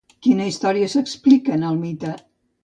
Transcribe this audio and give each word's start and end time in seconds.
Quina 0.27 0.47
història 0.51 0.87
s'explica 0.93 1.55
en 1.59 1.67
el 1.73 1.79
mite? 1.85 2.17